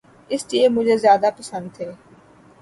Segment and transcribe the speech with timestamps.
[0.31, 1.87] اسی لیے مجھے زیادہ پسند تھے۔